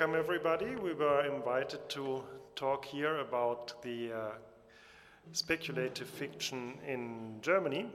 [0.00, 0.76] Welcome everybody.
[0.76, 2.22] We were invited to
[2.56, 4.28] talk here about the uh,
[5.32, 7.86] speculative fiction in Germany.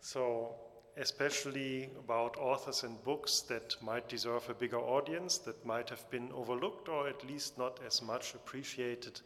[0.00, 0.54] So,
[0.96, 6.30] especially about authors and books that might deserve a bigger audience, that might have been
[6.32, 9.20] overlooked or at least not as much appreciated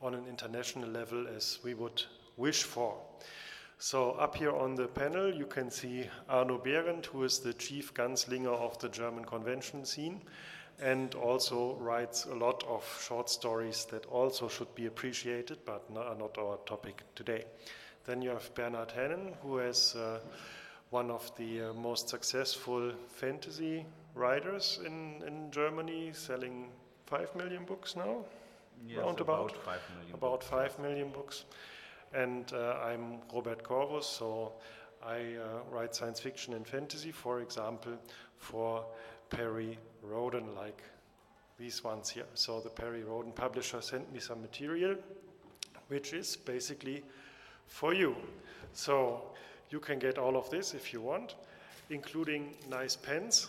[0.00, 2.02] on an international level as we would
[2.38, 2.96] wish for.
[3.76, 7.92] So up here on the panel, you can see Arno Behrendt, who is the chief
[7.92, 10.22] gunslinger of the German convention scene,
[10.80, 16.14] and also writes a lot of short stories that also should be appreciated, but are
[16.14, 17.44] not our topic today.
[18.06, 20.20] Then you have Bernhard Hennen, who is uh,
[20.90, 26.70] one of the uh, most successful fantasy writers in, in Germany, selling
[27.06, 28.24] five million books now,
[28.88, 29.50] Yes, roundabout.
[29.52, 30.46] about five million About books.
[30.46, 31.44] five million books.
[32.14, 34.52] And uh, I'm Robert Corvus, so
[35.06, 37.92] I uh, write science fiction and fantasy, for example,
[38.38, 38.84] for
[39.30, 40.82] Perry Rhodan, like
[41.58, 42.26] these ones here.
[42.34, 44.96] So the Perry Rhodan publisher sent me some material,
[45.88, 47.02] which is basically
[47.66, 48.16] for you.
[48.72, 49.22] So
[49.70, 51.36] you can get all of this if you want,
[51.90, 53.48] including nice pens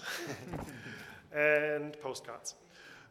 [1.36, 2.56] and postcards.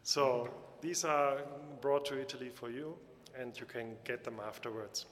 [0.02, 0.48] So
[0.80, 1.38] these are
[1.80, 2.96] brought to Italy for you,
[3.38, 5.06] and you can get them afterwards.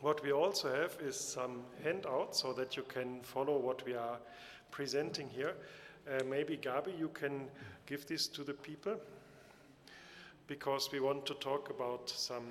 [0.00, 4.18] What we also have is some handouts so that you can follow what we are
[4.72, 5.54] presenting here.
[6.08, 7.48] Uh, maybe Gabi, you can
[7.86, 8.96] give this to the people
[10.48, 12.42] because we want to talk about some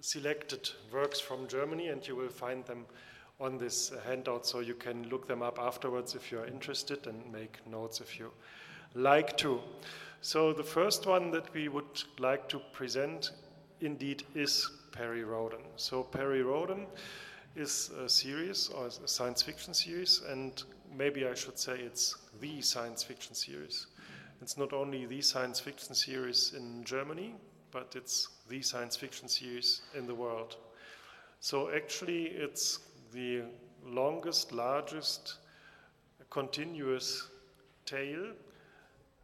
[0.00, 2.84] selected works from Germany, and you will find them
[3.40, 7.58] on this handout so you can look them up afterwards if you're interested and make
[7.66, 8.30] notes if you
[8.94, 9.60] like to.
[10.20, 13.30] So, the first one that we would like to present
[13.80, 15.62] indeed is Perry Rhodan.
[15.76, 16.86] So, Perry Rhodan
[17.56, 20.62] is a series or a science fiction series, and
[20.96, 23.86] maybe I should say it's the science fiction series.
[24.42, 27.34] It's not only the science fiction series in Germany,
[27.70, 30.56] but it's the science fiction series in the world.
[31.40, 32.80] So actually, it's
[33.12, 33.42] the
[33.84, 35.36] longest, largest
[36.30, 37.28] continuous
[37.86, 38.32] tale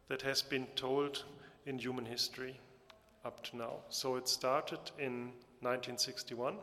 [0.09, 1.23] that has been told
[1.65, 2.59] in human history
[3.25, 3.73] up to now.
[3.89, 5.31] So it started in
[5.61, 6.55] 1961,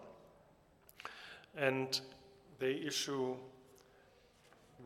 [1.56, 2.00] and
[2.58, 3.36] they issue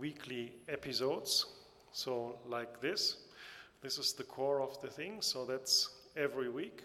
[0.00, 1.46] weekly episodes.
[1.92, 3.16] So, like this,
[3.82, 5.20] this is the core of the thing.
[5.20, 6.82] So, that's every week.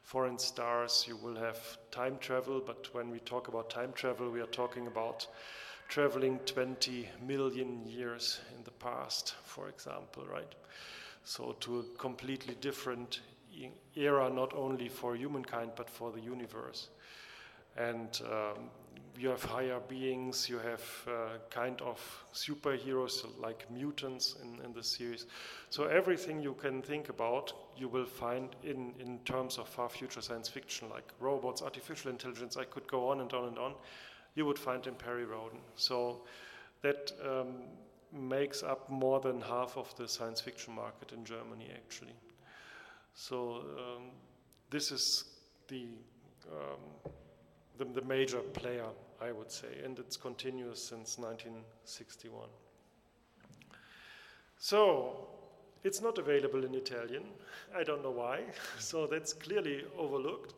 [0.03, 1.57] foreign stars, you will have
[1.91, 2.61] time travel.
[2.65, 5.27] But when we talk about time travel, we are talking about
[5.87, 10.53] traveling 20 million years in the past, for example, right?
[11.23, 13.21] So, to a completely different
[13.95, 16.89] era, not only for humankind, but for the universe.
[17.77, 18.69] And um,
[19.19, 21.99] you have higher beings, you have uh, kind of
[22.33, 25.25] superheroes like mutants in, in the series.
[25.69, 30.21] So everything you can think about, you will find in, in terms of far future
[30.21, 33.73] science fiction, like robots, artificial intelligence, I could go on and on and on,
[34.35, 35.59] you would find in Perry Rhodan.
[35.75, 36.21] So
[36.81, 37.63] that um,
[38.13, 42.15] makes up more than half of the science fiction market in Germany, actually.
[43.15, 44.03] So um,
[44.69, 45.25] this is
[45.67, 45.87] the
[46.49, 47.11] um,
[47.79, 48.85] the, the major player,
[49.21, 52.47] I would say, and it's continuous since 1961.
[54.57, 55.27] So,
[55.83, 57.23] it's not available in Italian.
[57.75, 58.43] I don't know why.
[58.79, 60.53] so that's clearly overlooked.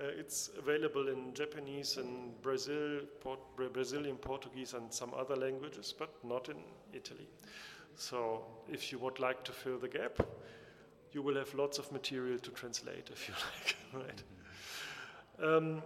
[0.00, 3.40] Uh, it's available in Japanese and Brazil, Port
[3.72, 6.56] Brazilian Portuguese, and some other languages, but not in
[6.92, 7.28] Italy.
[7.96, 10.20] So, if you would like to fill the gap,
[11.12, 13.34] you will have lots of material to translate if you
[13.98, 14.04] like.
[14.06, 14.22] right?
[15.42, 15.82] Um,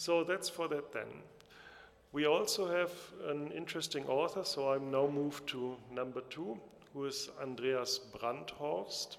[0.00, 1.10] so that's for that then.
[2.12, 2.90] We also have
[3.28, 6.58] an interesting author, so I'm now moved to number two,
[6.94, 9.18] who is Andreas Brandhorst.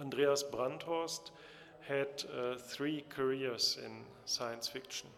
[0.00, 1.30] Andreas Brandhorst
[1.86, 3.92] had uh, three careers in
[4.24, 5.08] science fiction.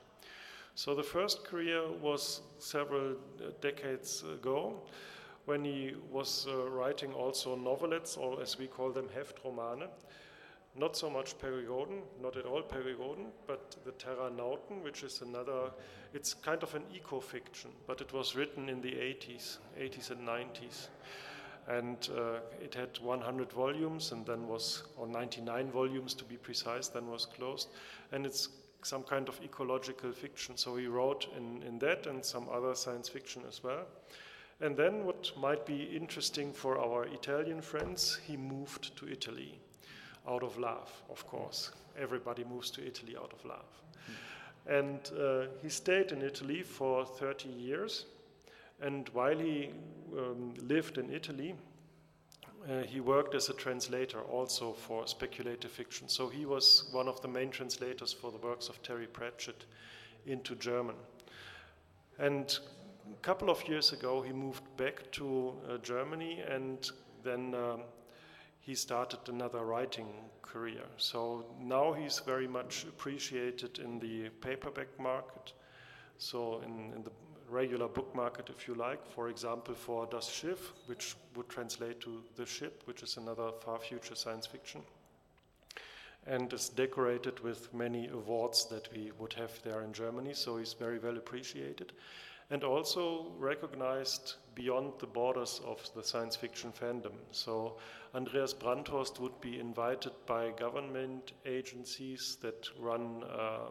[0.75, 4.83] So the first career was several uh, decades ago
[5.47, 9.89] when he was uh, writing also novelettes, or as we call them, Heftromane,
[10.75, 15.03] not so much Perry Rhodan, not at all Perry Rhodan, but the Terra Terranauten, which
[15.03, 15.71] is another,
[16.15, 20.89] it's kind of an eco-fiction, but it was written in the 80s, 80s and 90s.
[21.69, 26.89] And uh, it had 100 volumes and then was, or 99 volumes to be precise,
[26.89, 27.69] then was closed.
[28.11, 28.49] And it's
[28.83, 30.57] some kind of ecological fiction.
[30.57, 33.87] So he wrote in, in that and some other science fiction as well.
[34.61, 39.59] And then, what might be interesting for our Italian friends, he moved to Italy
[40.29, 41.73] out of love, of course.
[41.99, 43.83] Everybody moves to Italy out of love.
[44.67, 44.81] Mm.
[44.81, 48.07] And uh, he stayed in Italy for 30 years.
[48.81, 49.71] And while he
[50.17, 51.55] um, lived in Italy,
[52.69, 56.09] uh, he worked as a translator also for speculative fiction.
[56.09, 59.65] So he was one of the main translators for the works of Terry Pratchett
[60.27, 60.95] into German.
[62.19, 62.57] And
[63.11, 66.89] a couple of years ago, he moved back to uh, Germany and
[67.25, 67.81] then um,
[68.63, 70.07] he started another writing
[70.41, 70.85] career.
[70.97, 75.53] So now he's very much appreciated in the paperback market,
[76.17, 77.11] so in, in the
[77.49, 79.05] regular book market, if you like.
[79.07, 83.79] For example, for Das Schiff, which would translate to The Ship, which is another far
[83.79, 84.83] future science fiction.
[86.27, 90.73] and is decorated with many awards that we would have there in Germany, so he's
[90.73, 91.93] very well appreciated.
[92.53, 97.15] And also recognized beyond the borders of the science fiction fandom.
[97.31, 97.79] So
[98.15, 103.71] Andreas Brandhorst would be invited by government agencies that run uh,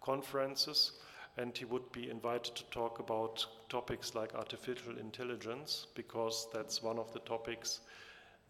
[0.00, 0.94] conferences,
[1.36, 6.98] and he would be invited to talk about topics like artificial intelligence, because that's one
[6.98, 7.82] of the topics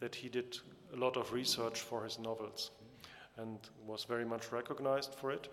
[0.00, 0.56] that he did
[0.94, 2.70] a lot of research for his novels
[3.36, 5.48] and was very much recognized for it,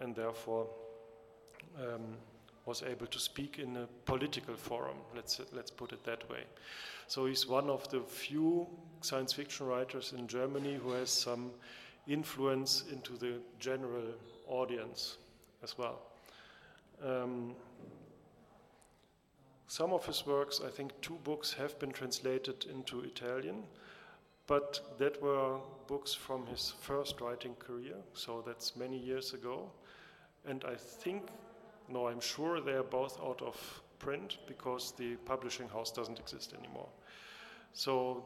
[0.00, 0.66] and therefore
[1.78, 2.16] um,
[2.66, 4.96] was able to speak in a political forum.
[5.14, 6.44] Let's let's put it that way.
[7.08, 8.66] So he's one of the few
[9.00, 11.50] science fiction writers in Germany who has some
[12.06, 14.14] influence into the general
[14.48, 15.18] audience
[15.62, 16.00] as well.
[17.04, 17.54] Um,
[19.66, 23.62] some of his works, I think two books, have been translated into Italian.
[24.50, 29.70] But that were books from his first writing career, so that's many years ago.
[30.44, 31.28] And I think,
[31.90, 36.54] no, I'm sure they are both out of print because the publishing house doesn't exist
[36.58, 36.88] anymore.
[37.72, 38.24] So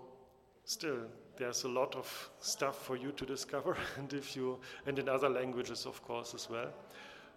[0.64, 1.00] still,
[1.36, 5.28] there's a lot of stuff for you to discover, and if you, and in other
[5.28, 6.72] languages, of course, as well.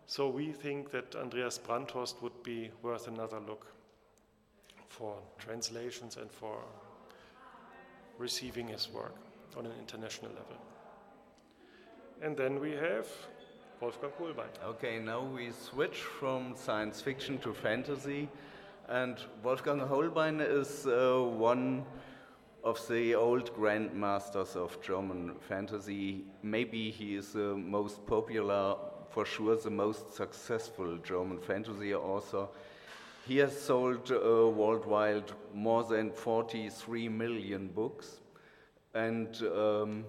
[0.05, 3.67] So we think that Andreas Brandhorst would be worth another look
[4.87, 6.63] for translations and for
[8.17, 9.15] receiving his work
[9.57, 10.57] on an international level.
[12.21, 13.07] And then we have
[13.79, 14.49] Wolfgang Hohlbein.
[14.65, 18.27] Okay, now we switch from science fiction to fantasy.
[18.87, 21.85] And Wolfgang Hohlbein is uh, one
[22.63, 26.25] of the old grandmasters of German fantasy.
[26.41, 28.77] Maybe he is the most popular,
[29.11, 32.47] for sure, the most successful German fantasy author.
[33.27, 38.21] He has sold uh, worldwide more than 43 million books
[38.95, 40.05] and um,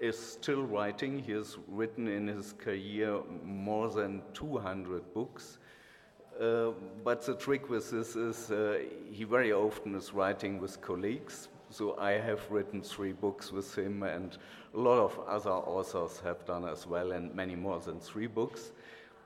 [0.00, 1.18] is still writing.
[1.18, 5.58] He has written in his career more than 200 books.
[6.40, 6.72] Uh,
[7.02, 8.78] but the trick with this is uh,
[9.10, 11.48] he very often is writing with colleagues.
[11.70, 14.36] So I have written three books with him, and
[14.74, 18.72] a lot of other authors have done as well, and many more than three books.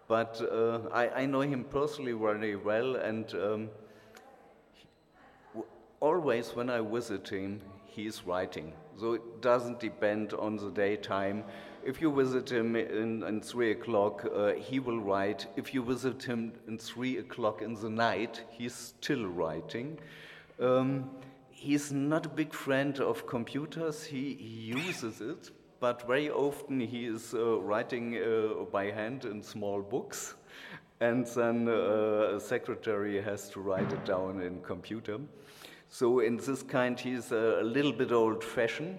[0.09, 3.71] But uh, I, I, know him personally very well, and um,
[6.01, 8.73] always when I visit him, he's writing.
[8.99, 11.45] So it doesn't depend on the daytime.
[11.83, 15.47] If you visit him in, in 3 o'clock, uh, he will write.
[15.57, 19.99] If you visit him in 3 o'clock in the night, he's still writing.
[20.61, 21.11] Um,
[21.51, 27.07] he's not a big friend of computers, he, he uses it, but very often he
[27.07, 30.35] is uh, writing uh, by hand in small books,
[31.01, 35.19] and then uh, a secretary has to write it down in computer.
[35.93, 38.97] So in this kind, he's a, little bit old-fashioned,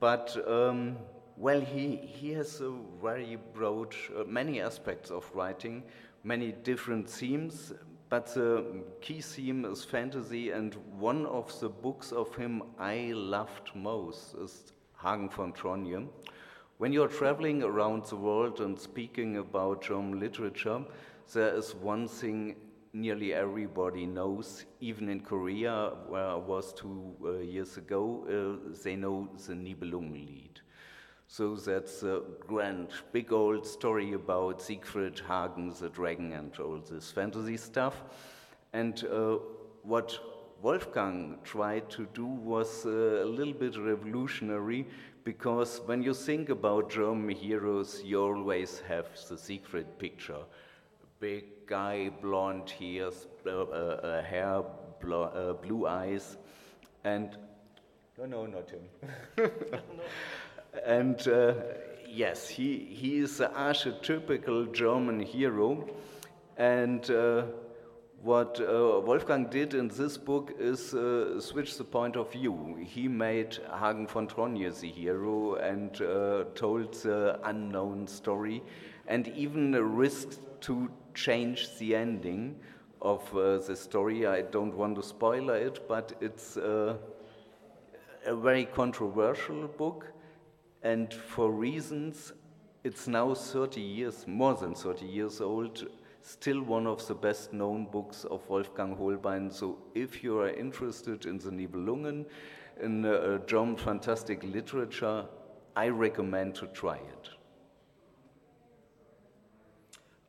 [0.00, 0.96] but um,
[1.36, 5.84] well, he, he has a very broad, uh, many aspects of writing,
[6.24, 7.72] many different themes,
[8.08, 13.70] but the key theme is fantasy, and one of the books of him I loved
[13.76, 16.08] most is Hagen von Tronje.
[16.78, 20.82] When you're traveling around the world and speaking about German literature,
[21.32, 22.56] there is one thing
[22.92, 28.96] nearly everybody knows, even in Korea, where I was two uh, years ago, uh, they
[28.96, 30.60] know the Nibelungenlied.
[31.28, 37.12] So that's a grand, big old story about Siegfried, Hagen, the dragon, and all this
[37.12, 38.02] fantasy stuff.
[38.72, 39.38] And uh,
[39.82, 40.18] what
[40.60, 44.88] Wolfgang tried to do was uh, a little bit revolutionary
[45.22, 50.42] because when you think about German heroes, you always have the Siegfried picture.
[51.20, 54.62] Big guy, blonde uh, uh, hair,
[55.12, 56.38] uh, blue eyes,
[57.04, 57.36] and
[58.16, 58.88] no, no, not him.
[60.86, 61.52] and uh,
[62.08, 65.90] yes, he, he is an archetypical German hero,
[66.56, 67.42] and uh,
[68.22, 72.78] what uh, Wolfgang did in this book is uh, switch the point of view.
[72.82, 75.94] He made Hagen von Tronje the hero and
[76.54, 78.62] told the unknown story,
[79.06, 82.56] and even risked to change the ending
[83.00, 84.26] of uh, the story.
[84.26, 86.96] I don't want to spoil it, but it's uh,
[88.26, 90.12] a very controversial book,
[90.82, 92.32] and for reasons,
[92.84, 95.86] it's now 30 years, more than 30 years old
[96.22, 99.52] still one of the best known books of Wolfgang Hohlbein.
[99.52, 102.26] So if you are interested in the Nibelungen,
[102.80, 105.24] in uh, German fantastic literature,
[105.76, 107.39] I recommend to try it.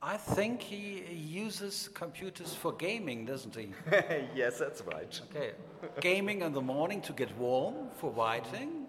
[0.04, 3.72] I think he uses computers for gaming, doesn't he?
[4.36, 5.22] yes, that's right.
[5.30, 5.52] Okay.
[6.00, 8.88] gaming in the morning to get warm for writing,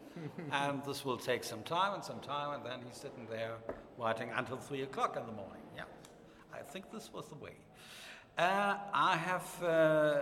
[0.52, 3.56] and this will take some time and some time, and then he's sitting there
[3.98, 5.60] writing until three o'clock in the morning.
[5.76, 5.82] Yeah,
[6.54, 7.56] I think this was the way.
[8.38, 10.18] Uh, I have uh,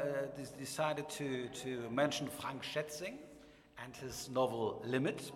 [0.59, 3.15] decided to, to mention Frank Schätzing
[3.85, 5.31] and his novel Limit.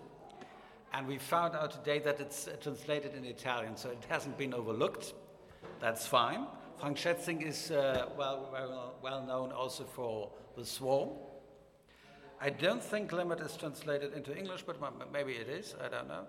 [0.92, 5.14] And we found out today that it's translated in Italian, so it hasn't been overlooked.
[5.84, 6.46] That's fine.
[6.78, 11.10] Frank Schätzing is uh, well, well, well known also for The Swarm.
[12.40, 14.78] I don't think Limit is translated into English, but
[15.12, 16.24] maybe it is, I don't know.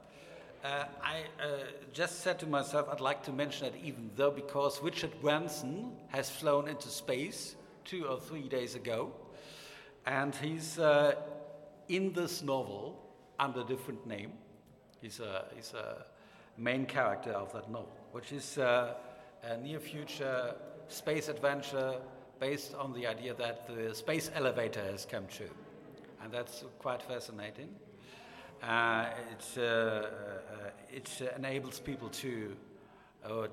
[0.61, 1.47] Uh, I uh,
[1.93, 6.29] just said to myself, I'd like to mention it even though, because Richard Branson has
[6.29, 9.13] flown into space two or three days ago,
[10.05, 11.15] and he's uh,
[11.87, 13.01] in this novel
[13.39, 14.33] under a different name.
[15.01, 16.05] He's a, he's a
[16.57, 18.95] main character of that novel, which is uh,
[19.49, 20.55] a near future
[20.87, 21.95] space adventure
[22.39, 25.49] based on the idea that the space elevator has come true.
[26.23, 27.69] And that's quite fascinating.
[28.63, 30.07] Uh, it, uh, uh,
[30.91, 32.55] it enables people to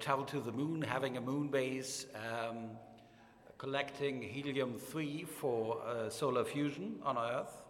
[0.01, 2.71] travel to the moon, having a moon base, um,
[3.59, 5.81] collecting helium 3 for
[6.11, 7.63] solar fusion on Earth.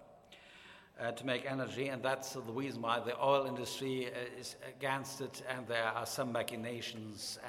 [1.00, 5.22] Uh, to make energy, and that's the reason why the oil industry uh, is against
[5.22, 7.48] it, and there are some machinations uh,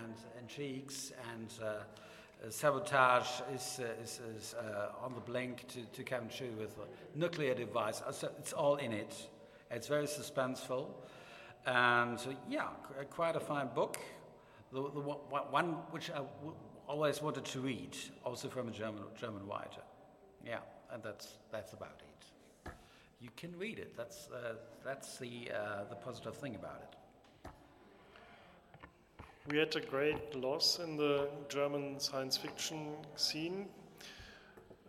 [0.00, 1.82] and intrigues and uh,
[2.50, 7.18] sabotage is, uh, is, is uh, on the blink to, to come true with a
[7.18, 8.02] nuclear device.
[8.10, 9.14] So it's all in it.
[9.70, 10.86] It's very suspenseful.
[11.66, 12.18] And
[12.48, 12.68] yeah,
[13.10, 13.98] quite a fine book.
[14.72, 16.22] The, the one which I
[16.88, 19.82] always wanted to read, also from a German, German writer.
[20.44, 20.58] Yeah,
[20.92, 22.72] and that's, that's about it.
[23.20, 23.96] You can read it.
[23.96, 26.96] That's, uh, that's the, uh, the positive thing about it.
[29.50, 33.66] We had a great loss in the German science fiction scene.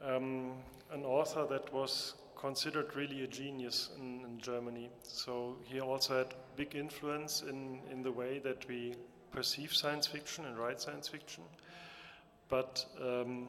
[0.05, 0.51] Um,
[0.91, 4.91] an author that was considered really a genius in, in, Germany.
[5.01, 8.95] So he also had big influence in, in the way that we
[9.31, 11.43] perceive science fiction and write science fiction,
[12.47, 13.47] but um,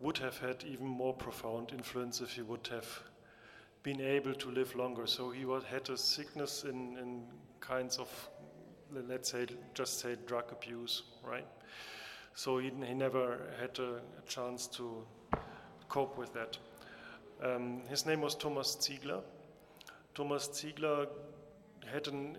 [0.00, 2.88] would have had even more profound influence if he would have
[3.82, 5.06] been able to live longer.
[5.06, 7.22] So he was, had a sickness in, in
[7.60, 8.08] kinds of
[9.08, 11.46] let's say, just say drug abuse, right?
[12.34, 15.04] So he, he never had a, a, chance to
[15.88, 16.56] cope with that.
[17.42, 19.20] Um, his name was Thomas Ziegler.
[20.14, 21.06] Thomas Ziegler
[21.86, 22.32] had a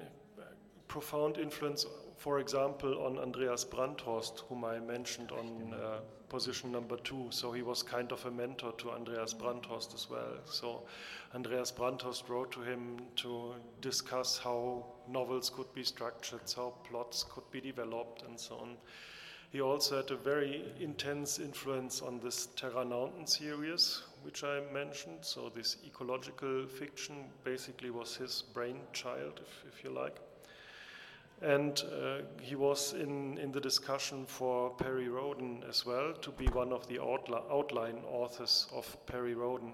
[0.88, 1.86] profound influence,
[2.22, 7.26] for example, on Andreas Brandhorst, whom I mentioned on uh, position number two.
[7.32, 10.38] So he was kind of a mentor to Andreas Brandhorst as well.
[10.46, 10.84] So
[11.34, 17.50] Andreas Brandhorst wrote to him to discuss how novels could be structured, how plots could
[17.50, 18.78] be developed, and so on.
[19.52, 25.26] He also had a very intense influence on this Terranauten series, which I mentioned.
[25.26, 30.20] So, this ecological fiction basically was his brainchild, if, if you like.
[31.42, 36.46] And uh, he was in, in the discussion for Perry Rhodan as well to be
[36.48, 39.74] one of the outli- outline authors of Perry Rhodan.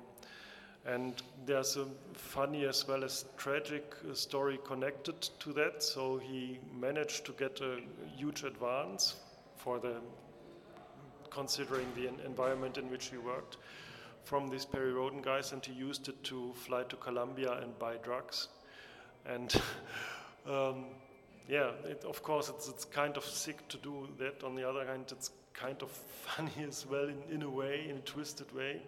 [0.85, 5.83] And there's a funny as well as tragic uh, story connected to that.
[5.83, 7.81] So he managed to get a
[8.15, 9.17] huge advance
[9.57, 9.95] for the
[11.29, 13.57] considering the environment in which he worked
[14.23, 17.95] from these Perry Rhodan guys, and he used it to fly to Colombia and buy
[18.03, 18.47] drugs.
[19.25, 19.53] And
[20.45, 20.85] um,
[21.47, 24.43] yeah, it, of course, it's, it's kind of sick to do that.
[24.43, 25.89] On the other hand, it's kind of
[26.25, 28.81] funny as well in, in a way, in a twisted way.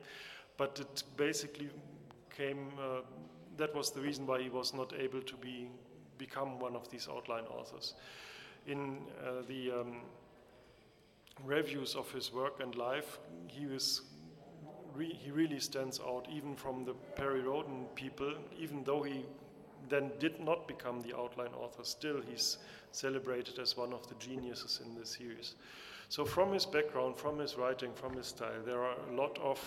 [0.57, 1.69] But it basically
[2.35, 3.01] came, uh,
[3.57, 5.69] that was the reason why he was not able to be,
[6.17, 7.93] become one of these outline authors.
[8.67, 10.01] In uh, the um,
[11.45, 14.01] reviews of his work and life, he was
[14.97, 19.23] he really stands out even from the Perry Rhodan people, even though he
[19.87, 22.57] then did not become the outline author, still he's
[22.91, 25.55] celebrated as one of the geniuses in the series.
[26.09, 29.59] So, from his background, from his writing, from his style, there are a lot of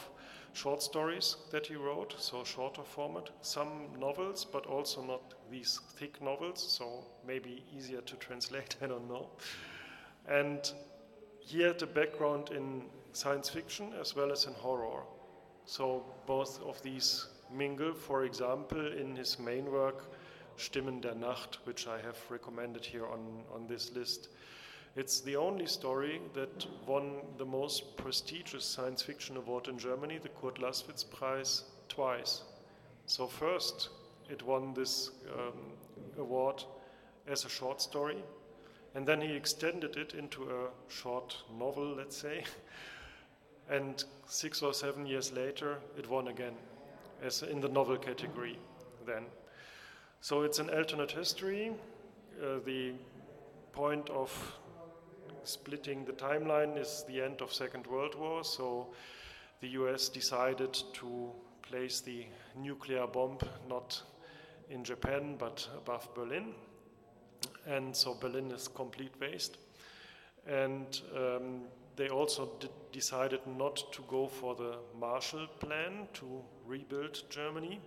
[0.55, 6.21] short stories that he wrote, so shorter format, some novels, but also not these thick
[6.21, 9.31] novels, so maybe easier to translate, I don't know.
[10.29, 10.71] And
[11.41, 15.03] he had a background in science fiction as well as in horror.
[15.65, 20.05] So, both of these mingle, for example, in his main work,
[20.57, 24.29] Stimmen der Nacht, which I have recommended here on, on this list.
[24.95, 30.29] It's the only story that won the most prestigious science fiction award in Germany, the
[30.29, 32.43] Kurd Laßwitz Prize, twice.
[33.07, 33.89] So, first,
[34.29, 35.73] it won this um,
[36.19, 36.63] award
[37.27, 38.23] as a short story,
[38.95, 42.45] and then he extended it into a short novel, let's say.
[43.71, 46.55] And six or seven years later, it won again
[47.23, 48.59] as in the novel category
[49.07, 49.25] then.
[50.21, 51.73] So it's an alternate history.
[52.41, 52.93] Uh, the
[53.73, 54.31] point of
[55.45, 58.45] splitting the timeline is the end of Second World War.
[58.45, 58.89] So
[59.61, 60.09] the U.S.
[60.09, 61.31] decided to
[61.63, 64.03] place the nuclear bomb not
[64.71, 66.55] in Japan but above Berlin,
[67.67, 69.59] and so Berlin is complete waste.
[70.47, 71.63] And um,
[71.97, 72.51] they also
[72.91, 77.81] decided not to go for the Marshall Plan to rebuild Germany,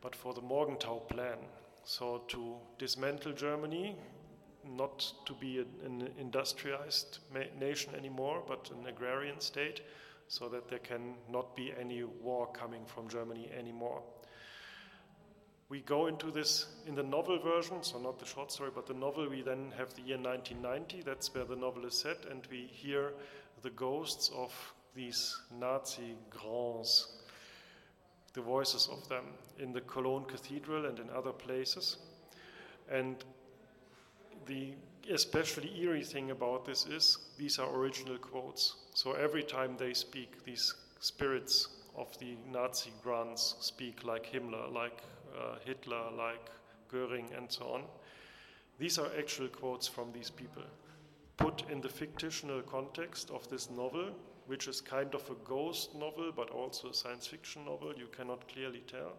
[0.00, 1.38] but for the Morgenthau Plan.
[1.84, 3.96] So to dismantle Germany,
[4.66, 7.18] not to be an industrialized
[7.58, 9.82] nation anymore, but an agrarian state,
[10.28, 14.02] so that there can not be any war coming from Germany anymore.
[15.68, 18.94] We go into this in the novel version, so not the short story, but the
[18.94, 19.28] novel.
[19.28, 23.12] We then have the year 1990, that's where the novel is set, and we hear
[23.62, 24.52] the ghosts of
[24.94, 27.08] these Nazi grands,
[28.34, 29.24] the voices of them
[29.58, 31.98] in the Cologne Cathedral and in other places.
[32.90, 33.24] And
[34.46, 34.74] the
[35.10, 38.76] especially eerie thing about this is these are original quotes.
[38.94, 45.02] So every time they speak, these spirits of the Nazi grands speak like Himmler, like
[45.38, 46.50] uh, Hitler, like
[46.90, 47.82] Goering, and so on.
[48.78, 50.64] These are actual quotes from these people
[51.36, 54.10] put in the fictional context of this novel,
[54.46, 58.46] which is kind of a ghost novel but also a science fiction novel, you cannot
[58.48, 59.14] clearly tell.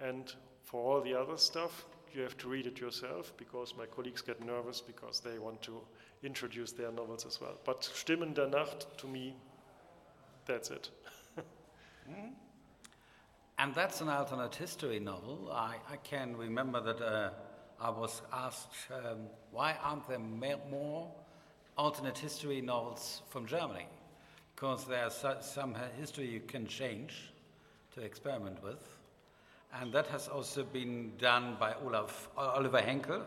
[0.00, 4.22] And for all the other stuff, you have to read it yourself because my colleagues
[4.22, 5.80] get nervous because they want to
[6.22, 7.58] introduce their novels as well.
[7.64, 9.36] But Stimmen der Nacht, to me,
[10.46, 10.90] that's it.
[11.38, 12.30] mm.
[13.58, 15.50] And that's an alternate history novel.
[15.52, 17.30] I, I can remember that uh,
[17.80, 21.12] I was asked, um, why aren't there more
[21.76, 23.86] alternate history novels from Germany?
[24.54, 27.30] Because there's some history you can change
[27.94, 28.98] to experiment with.
[29.80, 33.24] And that has also been done by Olaf, Oliver Henkel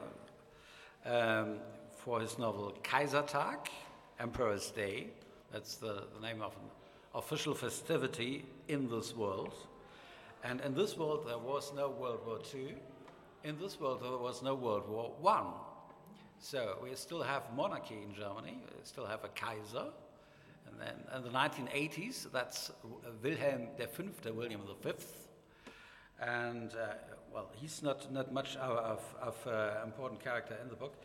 [1.05, 1.57] um,
[1.97, 3.67] for his novel Kaisertag,
[4.19, 5.07] Emperor's Day.
[5.51, 6.69] That's the, the name of an
[7.15, 9.53] official festivity in this world.
[10.43, 12.75] And in this world, there was no World War II.
[13.43, 15.43] In this world, there was no World War I.
[16.39, 19.87] So we still have monarchy in Germany, we still have a Kaiser.
[21.15, 22.71] In the 1980s, that's
[23.23, 24.91] Wilhelm V, William V.
[26.19, 26.93] And, uh,
[27.33, 30.95] well, he's not, not much of, of uh, important character in the book.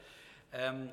[0.54, 0.90] Um,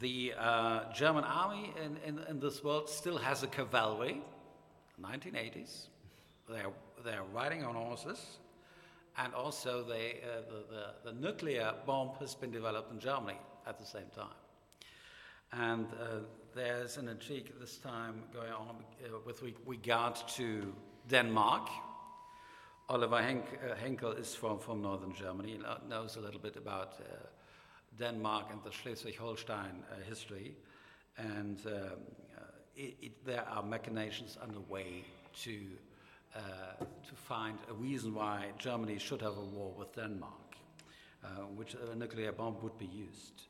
[0.00, 4.22] the uh, German army in, in, in, this world still has a cavalry,
[5.00, 5.86] 1980s.
[6.48, 6.70] They're,
[7.04, 8.38] they're riding on horses
[9.18, 13.78] and also they, uh, the, the, the, nuclear bomb has been developed in Germany at
[13.78, 14.41] the same time.
[15.52, 16.20] And uh,
[16.54, 20.72] there's an intrigue this time going on uh, with regard to
[21.08, 21.68] Denmark.
[22.88, 26.94] Oliver Henk, uh, Henkel is from, from northern Germany, he knows a little bit about
[27.00, 27.26] uh,
[27.98, 30.56] Denmark and the Schleswig Holstein uh, history.
[31.18, 31.72] And um,
[32.74, 35.04] it, it, there are machinations underway
[35.42, 35.60] to
[36.34, 40.56] uh, to find a reason why Germany should have a war with Denmark,
[41.22, 43.42] uh, which a nuclear bomb would be used.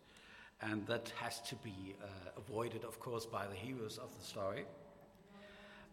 [0.62, 4.64] And that has to be uh, avoided, of course, by the heroes of the story.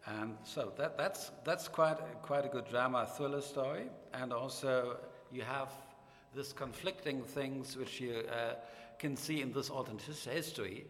[0.06, 3.86] And so that, that's, that's quite, quite a good drama thriller story.
[4.14, 4.96] And also,
[5.32, 5.70] you have
[6.34, 8.54] this conflicting things which you uh,
[8.98, 10.86] can see in this alternate history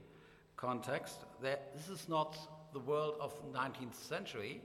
[0.56, 1.24] context.
[1.42, 2.36] That this is not
[2.72, 4.60] the world of the 19th century,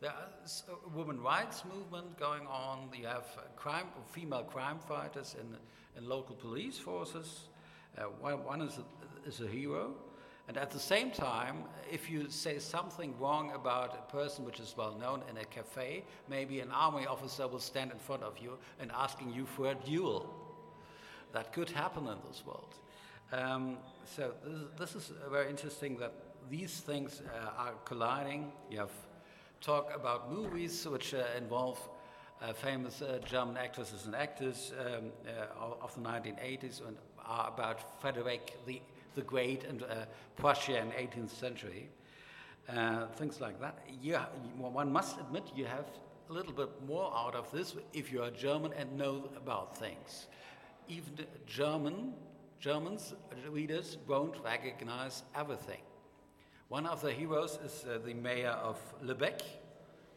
[0.00, 2.88] there's a women rights movement going on.
[2.96, 3.26] You have
[3.56, 5.56] crime, female crime fighters in,
[5.96, 7.48] in local police forces.
[7.98, 9.92] Uh, one, is, a, is a hero.
[10.46, 14.74] And at the same time, if you say something wrong about a person which is
[14.76, 18.56] well known in a cafe, maybe an army officer will stand in front of you
[18.80, 20.34] and asking you for a duel.
[21.32, 22.74] That could happen in this world.
[23.30, 24.32] Um, so
[24.78, 26.14] this, this, is very interesting that
[26.48, 28.52] these things uh, are colliding.
[28.70, 28.92] You have
[29.60, 31.78] talk about movies which uh, involve
[32.40, 36.96] uh, famous uh, German actresses and actors um, uh, of the 1980s and
[37.28, 38.80] about Frederick the,
[39.14, 40.04] the Great and uh,
[40.36, 41.88] Prussia in 18th century.
[42.68, 43.78] Uh, things like that.
[44.02, 44.16] You,
[44.58, 45.86] one must admit you have
[46.28, 50.26] a little bit more out of this if you are German and know about things.
[50.88, 52.12] Even German
[52.60, 53.14] Germans
[53.50, 55.80] readers won't recognize everything.
[56.68, 59.42] One of the heroes is uh, the mayor of Lübeck,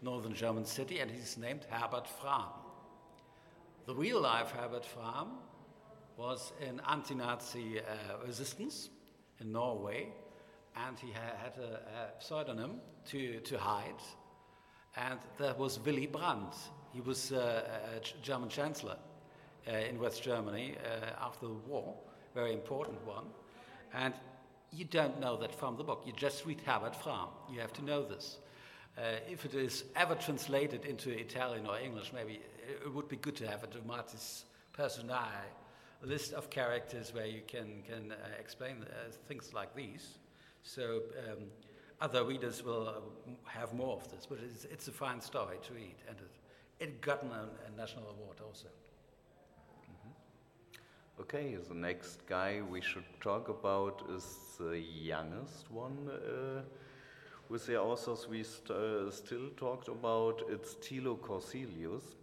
[0.02, 2.50] northern German city, and he's named Herbert Frahm.
[3.86, 5.28] The real life Herbert Frahm
[6.22, 7.84] was in anti Nazi uh,
[8.26, 8.90] resistance
[9.40, 10.08] in Norway,
[10.76, 12.80] and he ha had a, a, pseudonym
[13.10, 14.02] to, to hide,
[14.96, 16.54] and that was Willy Brandt.
[16.94, 17.64] He was uh,
[17.98, 18.98] a German chancellor
[19.68, 21.96] uh, in West Germany uh, after the war,
[22.36, 23.26] very important one.
[23.94, 24.14] And
[24.72, 26.04] you don't know that from the book.
[26.06, 27.30] You just read Herbert Frahm.
[27.52, 28.38] You have to know this.
[28.98, 32.42] Uh, if it is ever translated into Italian or English, maybe
[32.86, 35.48] it would be good to have a dramatis personae,
[36.04, 40.18] list of characters where you can, can uh, explain uh, things like these.
[40.64, 41.46] So um,
[42.00, 45.74] other readers will uh, have more of this, but it's, it's, a fine story to
[45.74, 48.68] read, and it, it got a, a national award also.
[51.20, 54.26] Okay, the next guy we should talk about is
[54.60, 56.62] the youngest one uh,
[57.48, 60.42] with the authors we st uh, still talked about.
[60.50, 62.16] It's Thilo Corzilius.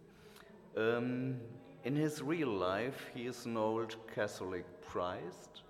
[0.75, 1.35] Um,
[1.83, 5.61] in his real life, he is an old Catholic priest,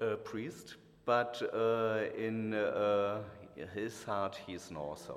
[0.00, 3.20] uh, priest but uh, in uh,
[3.74, 5.14] his heart, he's an author.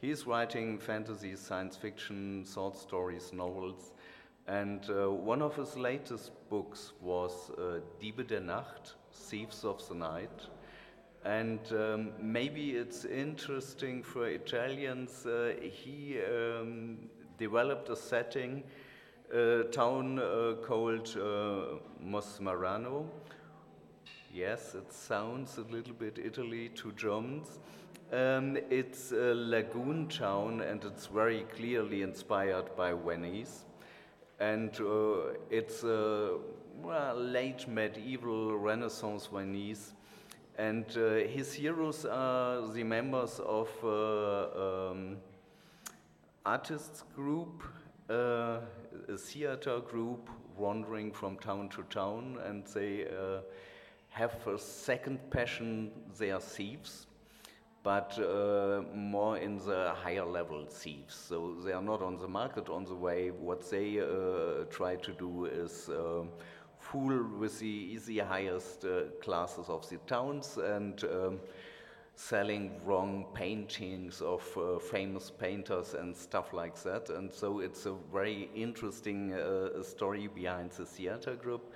[0.00, 3.92] He's writing fantasy, science fiction, short stories, novels,
[4.46, 9.94] and uh, one of his latest books was uh, Diebe der Nacht, Thieves of the
[9.94, 10.46] Night.
[11.24, 18.62] And um, maybe it's interesting for Italians, uh, he um, developed a setting,
[19.72, 23.06] town uh, called uh, Mosmarano.
[24.32, 27.60] Yes, it sounds a little bit Italy to Germans.
[28.12, 33.64] Um, it's a lagoon town and it's very clearly inspired by Venice
[34.40, 36.38] and uh, it's a
[36.82, 39.94] well, late medieval Renaissance Venice.
[40.56, 45.16] And uh, his heroes are the members of uh, um,
[46.44, 47.62] artists group,
[48.10, 48.58] uh,
[49.08, 53.40] a theater group wandering from town to town, and they uh,
[54.10, 57.06] have a second passion, they are thieves
[57.82, 61.14] but uh, more in the higher level thieves.
[61.14, 63.30] So they are not on the market on the way.
[63.30, 66.24] What they uh, try to do is uh,
[66.78, 71.40] fool with the, the highest uh, classes of the towns and um,
[72.18, 77.10] selling wrong paintings of uh, famous painters and stuff like that.
[77.10, 81.72] And so it's a very interesting uh, story behind the theater group.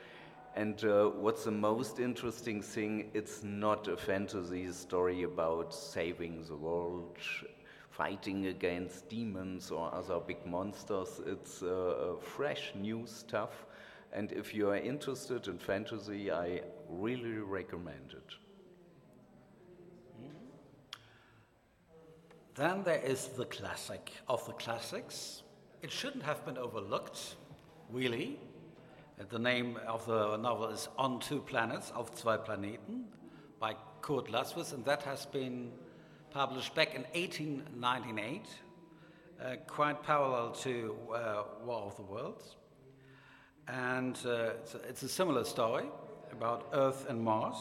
[0.57, 3.12] And uh, what's the most interesting thing?
[3.14, 7.16] It's not a fantasy story about saving the world,
[7.90, 11.20] fighting against demons or other big monsters.
[11.24, 13.64] It's uh, fresh, new stuff.
[14.12, 18.41] And if you are interested in fantasy, I really recommend it.
[22.62, 25.42] Then there is the classic of the classics.
[25.83, 27.35] It shouldn't have been overlooked,
[27.90, 28.38] really.
[29.31, 33.07] The name of the novel is On Two Planets, Auf Zwei Planeten,
[33.59, 35.72] by Kurd Laßwitz, and that has been
[36.31, 38.42] published back in 1898,
[39.44, 42.55] uh, quite parallel to uh, War of the Worlds.
[43.66, 45.87] And uh, it's, a, it's, a, similar story
[46.31, 47.57] about Earth and Mars.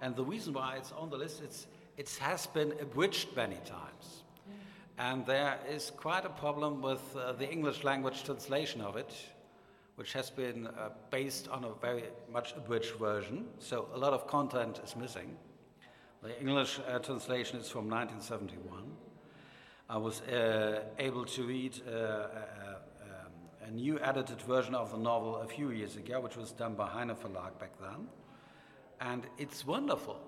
[0.00, 4.24] And the reason why it's on the list, it's, it has been abridged many times.
[5.00, 9.12] And there is quite a problem with uh, the English language translation of it
[10.00, 14.26] which has been uh, based on a very much abridged version, so a lot of
[14.26, 15.36] content is missing.
[16.22, 18.82] The English uh, translation is from 1971.
[19.90, 22.26] I was uh, able to read uh, a,
[23.02, 23.32] um,
[23.66, 26.88] a, new edited version of the novel a few years ago, which was done by
[26.88, 28.08] Heyne Verlag back then.
[29.02, 30.18] And it's wonderful.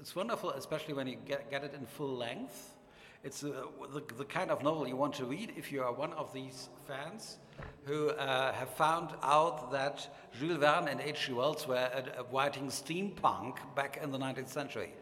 [0.00, 2.74] It's wonderful, especially when you get, get it in full length.
[3.22, 3.52] It's uh,
[3.92, 6.70] the, the kind of novel you want to read if you are one of these
[6.86, 7.36] fans
[7.84, 11.34] who uh, have found out that Jules Verne and H.G.
[11.34, 14.94] Wells were uh, writing steampunk back in the 19th century.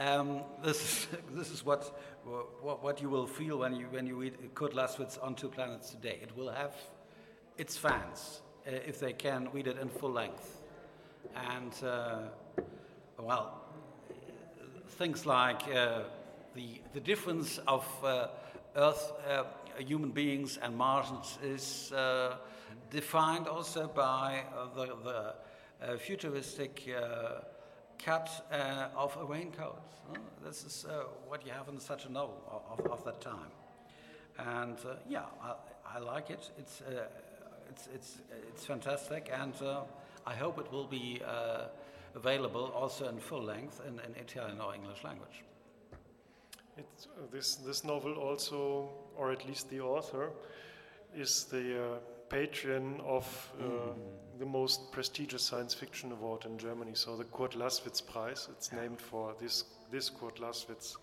[0.00, 1.96] Um, this, is, this is what,
[2.60, 5.90] what, what, you will feel when you, when you read Kurd Laßwitz on Two Planets
[5.90, 6.18] Today.
[6.20, 6.74] It will have
[7.56, 10.62] its fans uh, if they can read it in full length.
[11.36, 12.18] And, uh,
[13.16, 13.62] well,
[14.88, 15.62] things like
[16.54, 18.28] the, the difference of uh,
[18.76, 19.12] Earth
[19.78, 22.36] human beings and Martians is uh,
[22.90, 25.34] defined also by uh, the, the
[25.82, 27.40] uh, futuristic uh,
[27.98, 29.80] cut uh, of a raincoat.
[30.44, 30.86] this is
[31.26, 33.50] what you have in such a novel of, of that time.
[34.38, 35.54] And yeah, I,
[35.96, 36.50] I, like it.
[36.58, 36.82] It's,
[37.68, 39.52] it's, it's, it's fantastic, and
[40.26, 41.20] I hope it will be
[42.14, 45.44] available also in full length in, in Italian or English language.
[46.94, 50.30] It's, uh, this, this novel also, or at least the author,
[51.14, 53.26] is the uh, patron of
[53.58, 53.94] uh, mm.
[54.38, 58.48] the most prestigious science fiction award in Germany, so the Kurd Laßwitz Prize.
[58.52, 60.96] It's named for this, this Kurd Laßwitz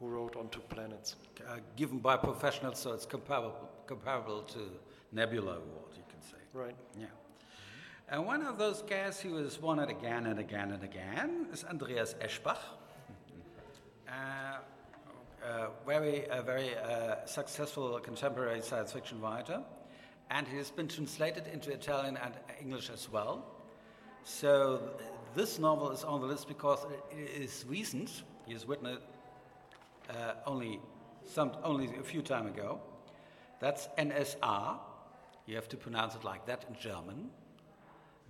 [0.00, 1.16] who wrote On Two Planets.
[1.46, 4.70] Uh, given by professionals, so it's comparable comparable to
[5.12, 6.38] Nebula Award, you can say.
[6.52, 6.74] Right.
[6.98, 7.06] Yeah.
[8.08, 11.64] And one of those guys who has won it again and again and again is
[11.64, 12.58] Andreas Eschbach.
[14.08, 14.12] Uh,
[15.44, 19.62] uh, very, a very uh, successful contemporary science fiction writer,
[20.30, 23.44] and he has been translated into Italian and English as well.
[24.24, 24.80] So
[25.34, 26.78] this novel is on the list because
[27.10, 28.22] it is recent.
[28.46, 29.02] He has written it
[30.10, 30.80] uh, only
[31.26, 32.80] some, only a few time ago.
[33.60, 34.78] That's NSA.
[35.46, 37.30] You have to pronounce it like that in German.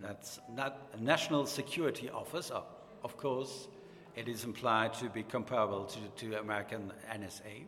[0.01, 2.51] That's not National Security Office.
[2.51, 2.65] Of,
[3.05, 3.69] of course,
[4.17, 7.65] it is implied to be comparable to, to American NSA.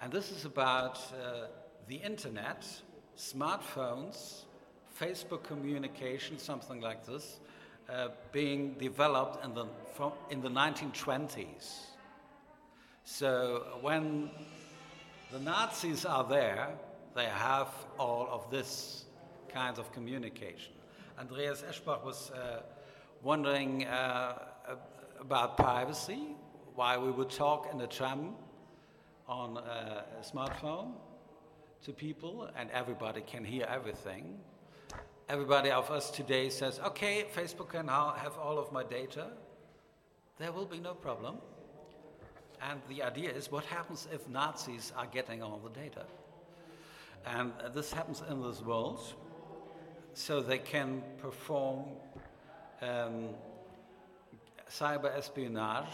[0.00, 1.46] And this is about uh,
[1.86, 2.66] the internet,
[3.16, 4.42] smartphones,
[5.00, 7.38] Facebook communication, something like this,
[7.88, 11.86] uh, being developed in the, from, in the 1920s.
[13.04, 14.30] So when
[15.30, 16.68] the Nazis are there,
[17.14, 19.04] they have all of this
[19.48, 20.72] kind of communication.
[21.18, 22.62] Andreas Eschbach was uh,
[23.22, 24.38] wondering uh,
[25.20, 26.36] about privacy,
[26.74, 28.34] why we would talk in a tram
[29.28, 30.92] on a smartphone
[31.84, 34.38] to people and everybody can hear everything.
[35.28, 39.28] Everybody of us today says, okay, Facebook can have all of my data.
[40.38, 41.36] There will be no problem.
[42.60, 46.04] And the idea is what happens if Nazis are getting all the data?
[47.26, 49.00] And this happens in this world,
[50.14, 51.84] so they can perform
[52.80, 53.28] um,
[54.72, 55.92] cyber espionage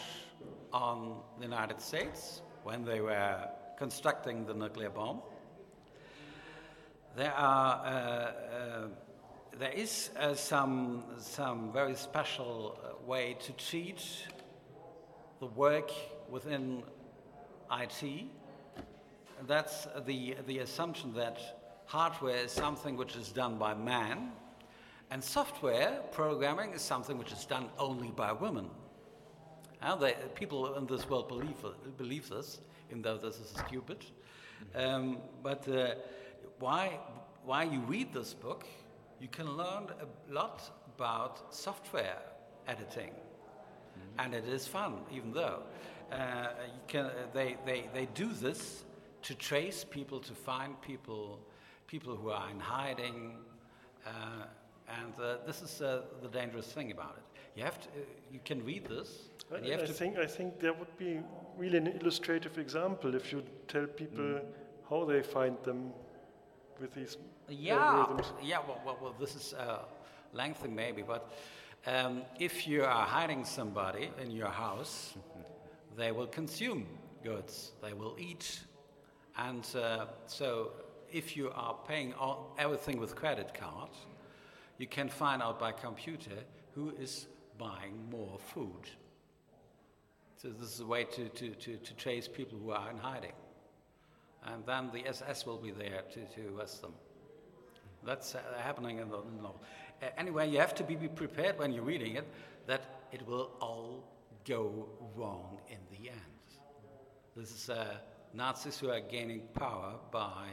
[0.73, 5.21] on the United States when they were constructing the nuclear bomb.
[7.17, 8.89] There are uh, uh,
[9.59, 14.01] there is uh, some some very special uh, way to treat
[15.41, 15.91] the work
[16.31, 16.85] within
[17.73, 18.27] IT.
[19.47, 21.39] That's the, the assumption that
[21.87, 24.33] hardware is something which is done by man,
[25.11, 28.69] and software programming is something which is done only by women.
[29.81, 31.65] And they, people in this world believe,
[31.97, 34.05] believe this, even though this is stupid.
[34.75, 35.95] Um, but uh,
[36.59, 36.99] why,
[37.45, 38.67] why you read this book,
[39.21, 40.63] you can learn a lot
[40.97, 42.19] about software
[42.67, 43.11] editing.
[43.11, 44.21] Mm-hmm.
[44.21, 45.63] And it is fun, even though.
[46.11, 46.49] Uh,
[46.87, 48.85] can, they, they, they do this
[49.23, 51.39] to trace people, to find people,
[51.87, 53.37] people who are in hiding.
[54.07, 54.45] Uh,
[54.89, 57.25] and uh, this is uh, the dangerous thing about it.
[57.57, 59.29] You have to, uh, you can read this.
[59.53, 61.21] I, I think I think there would be
[61.57, 64.43] really an illustrative example if you tell people mm.
[64.89, 65.93] how they find them
[66.81, 67.17] with these
[67.49, 68.27] yeah algorithms.
[68.43, 69.79] yeah well, well, well this is uh,
[70.35, 71.33] lengthy maybe but
[71.87, 75.15] um, if you are hiding somebody in your house
[75.97, 76.87] they will consume
[77.23, 78.61] goods, they will eat.
[79.37, 80.73] And uh, so
[81.13, 83.91] if you are paying all, everything with credit card,
[84.79, 87.27] you can find out by computer who is
[87.59, 88.89] buying more food.
[90.37, 93.33] So this is a way to, to, to, to trace people who are in hiding.
[94.45, 96.95] And then the SS will be there to, to arrest them.
[98.05, 99.61] That's uh, happening in the novel.
[100.01, 102.27] Uh, anyway, you have to be prepared when you're reading it
[102.69, 104.05] that it will all
[104.47, 106.21] go wrong in the end.
[107.37, 107.95] This is uh,
[108.33, 110.49] Nazis who are gaining power by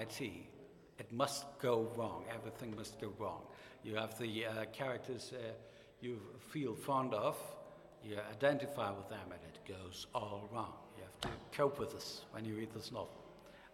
[0.00, 0.20] IT.
[0.20, 2.24] It must go wrong.
[2.32, 3.42] Everything must go wrong.
[3.84, 5.52] You have the uh, characters uh,
[6.00, 6.18] you
[6.50, 7.36] feel fond of,
[8.04, 10.72] you identify with them, and it goes all wrong.
[10.96, 13.10] You have to cope with this when you read this novel.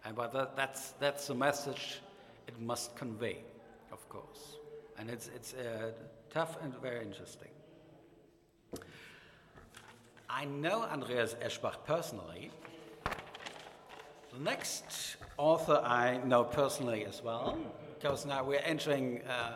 [0.03, 2.01] And but that, that's, that's the message
[2.47, 3.37] it must convey,
[3.91, 4.57] of course.
[4.97, 5.91] And it's, it's uh,
[6.29, 7.49] tough and very interesting.
[10.29, 12.51] I know Andreas Eschbach personally.
[14.33, 17.57] The next author I know personally as well,
[17.93, 19.53] because now we're entering uh,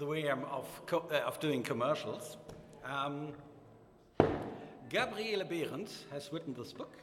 [0.00, 2.38] the realm of, co- uh, of doing commercials.
[2.86, 3.34] Um,
[4.88, 6.96] Gabriele Behrend has written this book.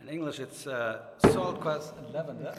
[0.00, 2.52] In English, it's uh, Salt, Quest, and Lavender.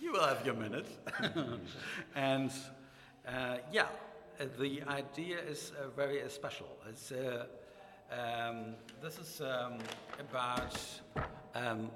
[0.00, 0.88] you will have your minute.
[2.14, 2.50] and
[3.28, 3.82] uh, yeah,
[4.40, 6.78] uh, the idea is uh, very uh, special.
[6.88, 7.12] It's,
[8.10, 9.76] um, this is um,
[10.18, 10.74] about
[11.54, 11.90] um,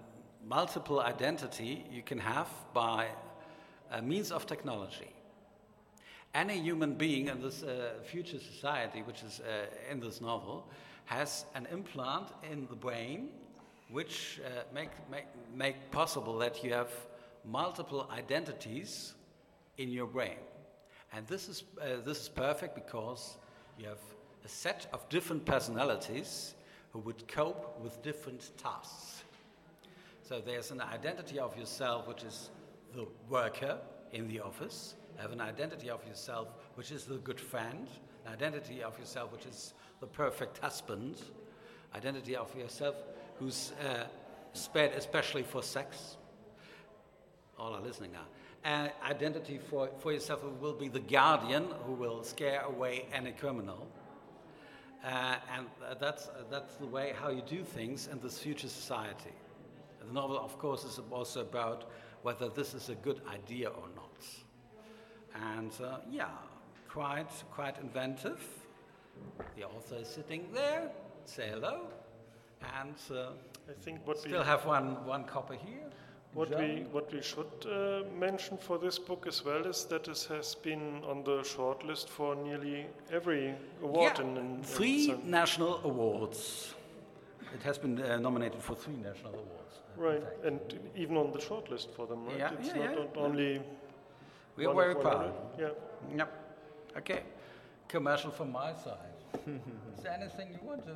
[0.46, 3.06] multiple identity you can have by
[4.02, 5.12] means of technology.
[6.34, 10.68] Any human being in this uh, future society, which is uh, in this novel,
[11.06, 13.30] has an implant in the brain
[13.90, 15.24] which uh, make, make,
[15.54, 16.90] make possible that you have
[17.44, 19.14] multiple identities
[19.78, 20.36] in your brain.
[21.12, 23.36] And this is, uh, this is perfect because
[23.76, 23.98] you have
[24.44, 26.54] a set of different personalities
[26.92, 29.24] who would cope with different tasks.
[30.22, 32.50] So there's an identity of yourself which is
[32.94, 33.78] the worker
[34.12, 37.88] in the office, have an identity of yourself which is the good friend,
[38.26, 41.22] an identity of yourself which is the perfect husband,
[41.94, 42.96] identity of yourself
[43.38, 44.04] who's uh,
[44.52, 46.16] spared especially for sex.
[47.58, 48.26] All are listening now.
[48.64, 53.32] Uh, identity for, for yourself who will be the guardian who will scare away any
[53.32, 53.86] criminal.
[55.04, 55.66] Uh, and
[55.98, 59.32] that's, that's the way how you do things in this future society.
[60.06, 61.90] The novel, of course, is also about
[62.22, 64.24] whether this is a good idea or not.
[65.54, 66.28] And uh, yeah,
[66.88, 68.40] quite, quite inventive.
[69.56, 70.90] The author is sitting there.
[71.24, 71.82] Say hello.
[72.78, 73.30] And uh,
[73.68, 75.88] I think what we still we have one, one copy here.
[76.34, 80.26] what we what we should uh, mention for this book as well is that it
[80.28, 85.30] has been on the shortlist for nearly every award Yeah, in, in, in three some-
[85.30, 86.74] national awards.
[87.54, 89.74] It has been uh, nominated for three national awards.
[90.00, 90.44] In right, fact.
[90.44, 90.60] and
[90.96, 92.24] even on the shortlist for them.
[92.26, 93.22] Right, Yeah, it's yeah, not, yeah, not yeah.
[93.22, 93.62] only.
[94.56, 95.32] we are very proud.
[95.58, 95.68] Yeah.
[96.16, 96.32] Yep.
[96.98, 97.20] Okay.
[97.88, 98.96] Commercial from my side.
[99.96, 100.94] Is there anything you want to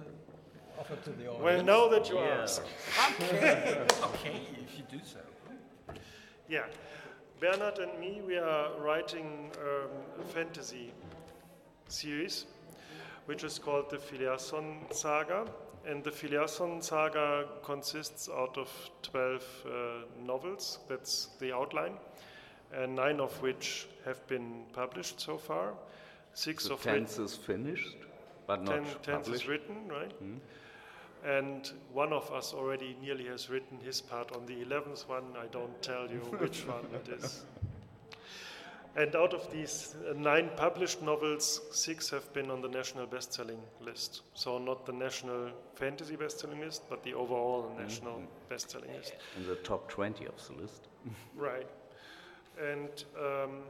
[0.79, 1.43] offer to the audience?
[1.43, 2.43] Well, now that you Yeah.
[2.43, 2.63] ask,
[3.21, 3.79] Okay.
[4.05, 5.21] okay, if you do so.
[6.49, 6.65] yeah,
[7.41, 9.91] Bernhard and me, we are writing um,
[10.21, 10.93] a fantasy
[11.89, 12.47] series,
[13.27, 15.45] which is called the Phileasson Saga.
[15.87, 18.71] And the Phileasson Saga consists out of
[19.03, 19.71] 12 uh,
[20.25, 21.95] novels, that's the outline,
[22.73, 25.75] and nine of which have been published so far.
[26.33, 27.97] Six The of which tense is finished,
[28.47, 30.13] but not ten, tenth is written, right?
[31.25, 35.25] And one of us already nearly has written his part on the 11th one.
[35.39, 37.45] I don't tell you which one it is.
[38.97, 43.61] And out of these uh, nine published novels, six have been on the national best-selling
[43.81, 44.23] list.
[44.35, 49.15] So not the national fantasy best-selling list, but the overall national best-selling list.
[49.37, 50.89] in the top 20 of the list.
[51.37, 51.67] Right.
[52.59, 53.63] And um,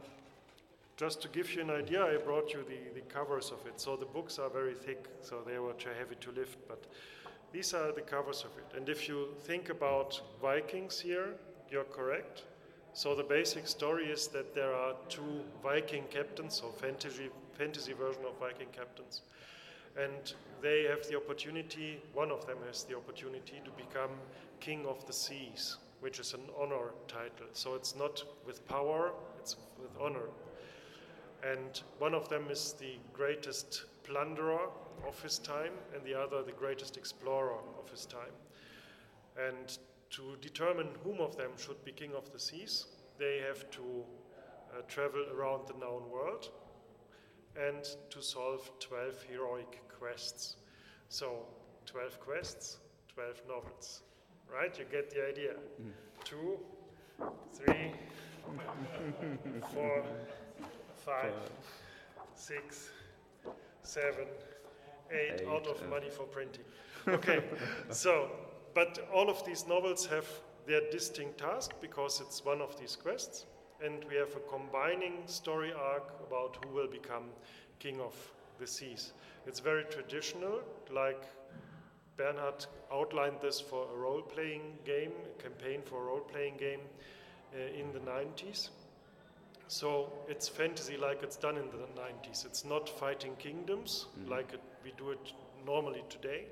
[0.95, 3.81] just to give you an idea, I brought you the, the covers of it.
[3.81, 6.85] So the books are very thick, so they were too heavy to lift, but
[7.51, 8.77] these are the covers of it.
[8.77, 11.33] And if you think about Vikings here,
[11.71, 12.43] you're correct.
[12.95, 18.21] So the basic story is that there are two Viking captains, or fantasy, fantasy version
[18.25, 19.23] of Viking captains.
[20.01, 24.11] And they have the opportunity, one of them has the opportunity to become
[24.61, 27.47] king of the seas, which is an honor title.
[27.51, 30.29] So it's not with power, it's with honor.
[31.43, 34.69] And one of them is the greatest plunderer
[35.05, 38.35] of his time, and the other the greatest explorer of his time.
[39.37, 39.77] And
[40.15, 42.85] to determine whom of them should be king of the seas,
[43.19, 43.81] they have to
[44.71, 46.49] uh, travel around the known world
[47.57, 50.55] and to solve 12 heroic quests.
[51.09, 51.45] So,
[51.85, 52.77] 12 quests,
[53.13, 54.01] 12 novels.
[54.53, 54.77] Right?
[54.77, 55.53] You get the idea.
[56.23, 56.59] Two,
[57.53, 57.91] three,
[59.73, 60.03] four,
[61.05, 61.33] five,
[62.35, 62.89] six,
[63.83, 64.27] seven,
[65.11, 65.89] eight, Eight, out of uh.
[65.89, 66.63] money for printing.
[67.07, 67.43] Okay,
[67.89, 68.29] so,
[68.75, 70.27] but all of these novels have
[70.67, 73.45] their distinct task because it's one of these quests,
[73.83, 77.23] and we have a combining story arc about who will become
[77.79, 78.13] king of
[78.59, 79.13] the seas.
[79.47, 80.59] It's very traditional,
[80.91, 81.23] like
[82.17, 86.81] Bernhard outlined this for a role playing game, a campaign for a role playing game
[87.53, 88.69] uh, in the 90s.
[89.67, 92.45] So it's fantasy like it's done in the 90s.
[92.45, 95.33] It's not fighting kingdoms like it, we do it
[95.65, 96.45] normally today,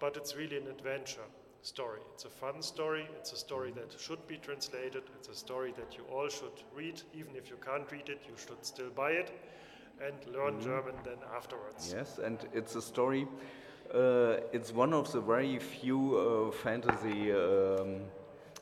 [0.00, 1.28] but it's really an adventure
[1.62, 2.00] story.
[2.12, 3.08] It's a fun story.
[3.18, 5.02] It's a story that should be translated.
[5.16, 7.00] It's a story that you all should read.
[7.14, 9.30] Even if you can't read it, you should still buy it
[10.00, 11.92] and learn German then afterwards.
[11.96, 13.26] Yes, and it's a story.
[13.92, 18.00] Uh, it's one of the very few uh, fantasy um,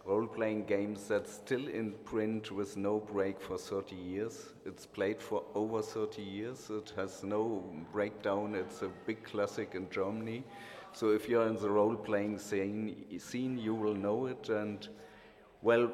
[0.04, 4.52] role playing games that's still in print with no break for 30 years.
[4.66, 6.70] It's played for over 30 years.
[6.70, 8.54] It has no breakdown.
[8.54, 10.44] It's a big classic in Germany.
[10.94, 14.48] So if you're in the role playing scene, scene, you will know it.
[14.48, 14.86] And
[15.62, 15.90] well,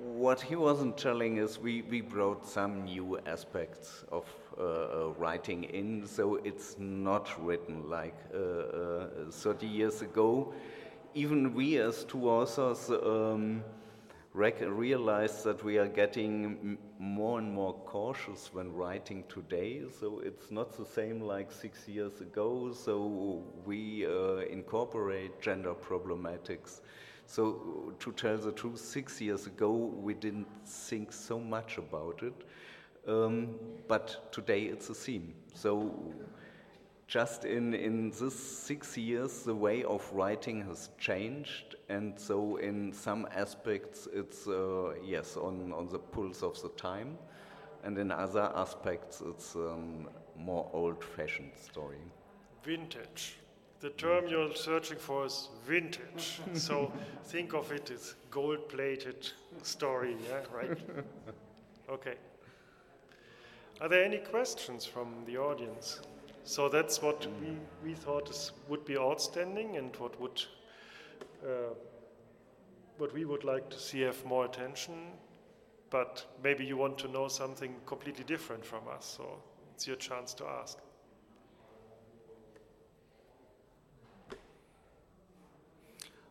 [0.00, 4.26] what he wasn't telling is we, we brought some new aspects of
[4.58, 10.52] uh, uh, writing in, so it's not written like uh, uh, 30 years ago.
[11.14, 13.62] Even we, as two authors, um,
[14.32, 19.82] realize that we are getting more and more cautious when writing today.
[19.98, 22.72] So it's not the same like six years ago.
[22.72, 26.80] So we uh, incorporate gender problematics.
[27.26, 32.34] So, to tell the truth, six years ago we didn't think so much about it,
[33.06, 33.54] um,
[33.86, 35.32] but today it's a theme.
[35.54, 35.94] So,
[37.10, 42.92] just in, in this six years, the way of writing has changed, and so in
[42.92, 47.18] some aspects, it's uh, yes on, on the pulse of the time,
[47.82, 51.98] and in other aspects, it's um, more old-fashioned story.
[52.62, 53.38] Vintage.
[53.80, 56.40] The term you're searching for is vintage.
[56.52, 56.92] so
[57.24, 59.28] think of it as gold-plated
[59.62, 60.78] story, yeah, right?
[61.90, 62.14] Okay.
[63.80, 65.98] Are there any questions from the audience?
[66.44, 70.42] So that's what we, we thought is, would be outstanding and what would
[71.44, 71.74] uh,
[72.98, 75.12] what we would like to see have more attention.
[75.88, 79.42] But maybe you want to know something completely different from us, so
[79.74, 80.78] it's your chance to ask.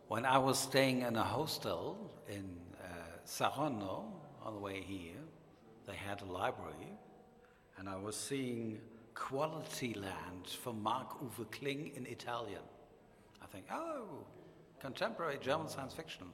[0.08, 2.46] When I was staying in a hostel in
[2.82, 2.88] uh,
[3.26, 4.06] Saronno
[4.44, 5.22] on the way here,
[5.86, 6.94] they had a library,
[7.78, 8.80] and I was seeing
[9.20, 12.62] Quality Land from Marc-Uwe Kling in Italian.
[13.44, 14.06] I think, oh,
[14.80, 16.26] contemporary German science fiction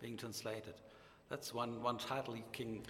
[0.00, 0.74] being translated.
[1.28, 2.80] That's one, one title you can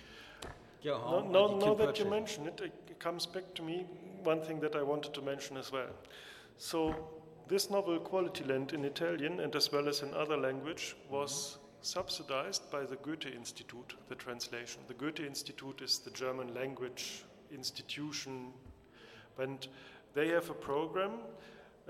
[0.83, 1.33] go home.
[1.33, 3.85] No, no, now that you mention it, it comes back to me
[4.23, 5.91] one thing that I wanted to mention as well.
[6.57, 6.95] So,
[7.49, 12.71] this novel Quality Land in Italian and as well as in other language was subsidized
[12.71, 14.81] by the Goethe Institute, the translation.
[14.89, 18.53] The Goethe Institute is the German language institution,
[19.39, 19.69] and
[20.15, 21.13] they have a program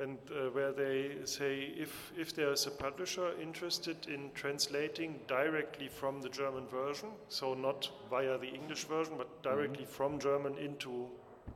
[0.00, 5.88] and uh, where they say if, if there is a publisher interested in translating directly
[5.88, 11.06] from the German version, so not via the English version, but directly from German into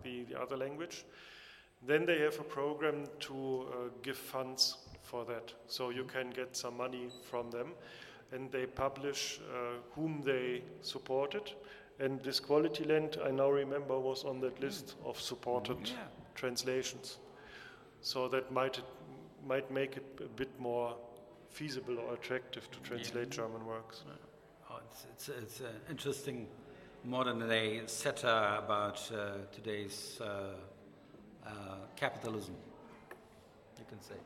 [0.03, 1.05] the, the other language,
[1.87, 5.53] then they have a program to uh, give funds for that.
[5.66, 7.68] So you can get some money from them,
[8.32, 11.53] and they publish uh, whom they supported.
[11.99, 16.09] And this Quality Land, I now remember, was on that list of supported Yeah.
[16.34, 17.18] translations.
[18.01, 18.80] So that might
[19.47, 20.97] might make it a bit more
[21.51, 24.03] feasible or attractive to translate German works.
[24.68, 26.49] Oh, it's, it's, it's an interesting
[27.05, 30.55] modern day satire about uh, today's uh,
[31.47, 31.51] uh,
[31.94, 32.57] capitalism,
[33.78, 34.16] you can say.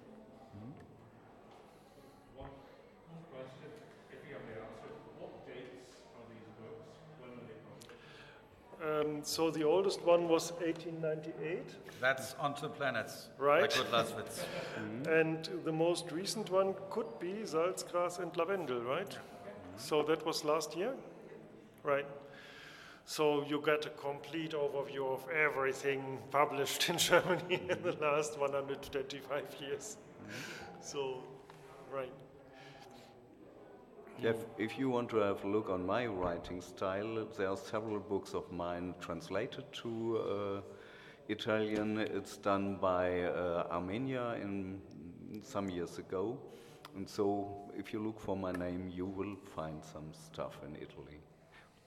[2.34, 3.68] One, one question,
[4.10, 4.90] if you have the answer,
[5.20, 6.96] what dates are these books?
[7.20, 8.00] When were they published?
[8.82, 11.62] Um, so the oldest one was 1898.
[12.00, 13.28] That's On Two Planets.
[13.38, 13.70] Right.
[13.70, 14.44] Kurd Laßwitz.
[15.06, 19.10] And the most recent one could be Salzgras and Lavendel, right?
[19.10, 19.76] Mm-hmm.
[19.76, 20.94] So that was last year?
[21.82, 22.06] Right.
[23.04, 28.02] So you get a complete overview of everything published in Germany in the mm-hmm.
[28.02, 29.96] last 125 years.
[29.96, 30.32] Mm-hmm.
[30.80, 31.22] So,
[31.92, 32.12] right.
[34.22, 37.98] If, if you want to have a look on my writing style, there are several
[37.98, 40.60] books of mine translated to uh,
[41.28, 41.98] Italian.
[41.98, 44.80] It's done by uh, Armenia in
[45.42, 46.38] some years ago.
[46.96, 51.20] And so, if you look for my name, you will find some stuff in Italy.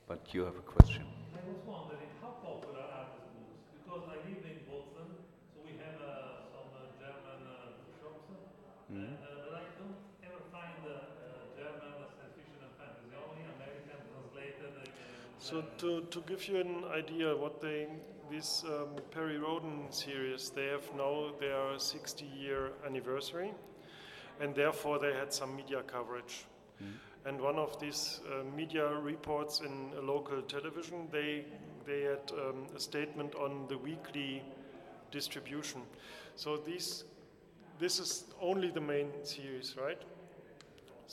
[0.08, 1.04] But you have a question.
[1.36, 3.68] I was wondering how popular are these books?
[3.78, 5.08] Because I live in Boston,
[5.54, 8.32] so we have uh, some uh, German uh, shops,
[8.90, 13.44] and, uh, but I don't ever find uh, uh, German science fiction and fantasy, only
[13.60, 14.72] American translated.
[14.72, 14.88] Uh,
[15.44, 17.88] So to, to give you an idea what they
[18.32, 23.52] this um, Perry Rhodan series they have now their 60 year anniversary
[24.40, 26.46] and therefore they had some media coverage.
[27.26, 31.44] And one of these uh, media reports in a local television they
[31.86, 34.44] they had um, a statement on the weekly
[35.12, 35.82] distribution.
[36.38, 37.04] So these
[37.80, 40.02] this is only the main series right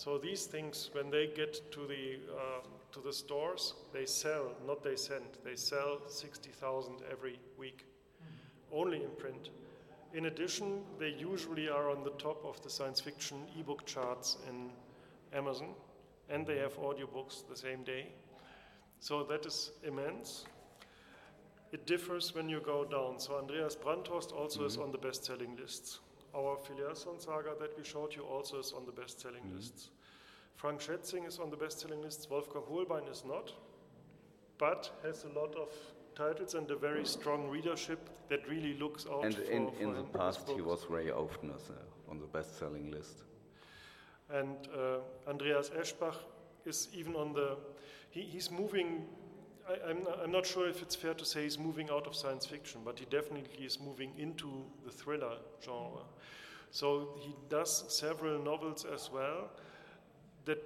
[0.00, 4.82] so these things, when they get to the uh, to the stores, they sell, not
[4.82, 5.26] they send.
[5.44, 7.84] They sell sixty thousand every week,
[8.72, 9.50] only in print.
[10.14, 14.70] In addition, they usually are on the top of the science fiction ebook charts in
[15.38, 15.74] Amazon,
[16.30, 18.06] and they have audiobooks the same day.
[19.00, 20.46] So that is immense.
[21.72, 23.20] It differs when you go down.
[23.20, 26.00] So Andreas Brandhorst also is on the best-selling lists.
[26.34, 29.90] Our Phileasson saga that we showed you also is on the best-selling lists.
[30.56, 32.28] Frank Schätzing is on the best-selling lists.
[32.30, 33.52] Wolfgang Hohlbein is not,
[34.58, 35.70] but has a lot of
[36.14, 39.94] titles and a very strong readership that really looks out And for, in, for in
[39.94, 43.24] the past, he was very often uh, on the best selling list.
[44.32, 46.16] And uh, Andreas Eschbach
[46.64, 47.56] is even on the.
[48.10, 49.06] He, he's moving.
[49.70, 52.14] I, I'm, not, I'm not sure if it's fair to say he's moving out of
[52.14, 56.02] science fiction, but he definitely is moving into the thriller genre.
[56.70, 59.50] So he does several novels as well
[60.44, 60.62] that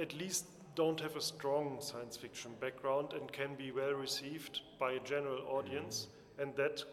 [0.00, 4.92] at least don't have a strong science fiction background and can be well received by
[4.92, 6.08] a general audience,
[6.38, 6.84] and that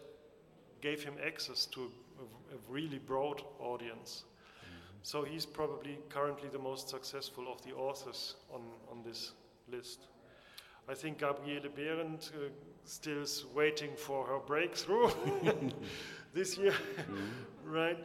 [0.82, 4.24] gave him access to a, a really broad audience.
[4.24, 5.00] Mm-hmm.
[5.04, 9.34] So he's probably currently the most successful of the authors on, on this
[9.70, 10.08] list.
[10.90, 12.50] I think Gabriele Behrend uh,
[12.86, 15.10] still is waiting for her breakthrough
[16.34, 17.72] this year, mm-hmm.
[17.72, 17.98] right?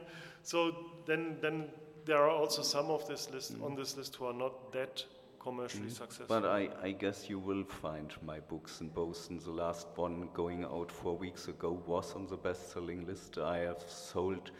[0.42, 0.74] So
[1.06, 1.68] then, then
[2.04, 3.64] there are also some of this list mm-hmm.
[3.64, 5.04] on this list who are not that
[5.40, 5.92] commercially mm.
[5.92, 6.26] successful.
[6.28, 9.40] But I, I, guess you will find my books in Boston.
[9.42, 13.38] The last one going out four weeks ago was on the best selling list.
[13.38, 14.50] I have sold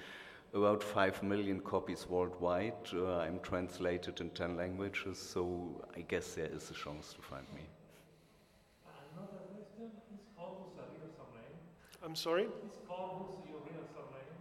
[0.55, 2.75] about 5 million copies worldwide.
[2.93, 7.45] Uh, I'm translated in 10 languages, so I guess there is a chance to find
[7.55, 7.63] me.
[9.17, 11.59] Another question is Corvus a real surname?
[12.05, 12.45] I'm sorry?
[12.45, 14.37] Is Corvus your real surname?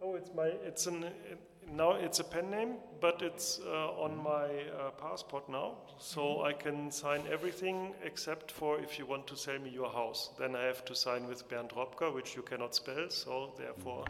[0.00, 1.38] Oh, it's my, it's an, it,
[1.70, 6.46] now it's a pen name, but it's uh, on my uh, passport now, so mm-hmm.
[6.46, 10.30] I can sign everything except for if you want to sell me your house.
[10.38, 14.04] Then I have to sign with Bernd Robker, which you cannot spell, so therefore.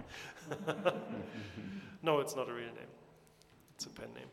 [2.02, 2.92] no, it's not a real name,
[3.74, 4.28] it's a pen name.